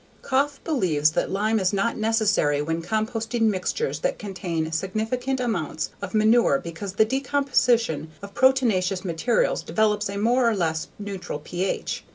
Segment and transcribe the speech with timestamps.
[0.23, 6.15] Koepf believes that lime is not necessary when composting mixtures that contain significant amounts of
[6.15, 12.03] manure because the decomposition of proteinaceous materials develops a more or less neutral pH.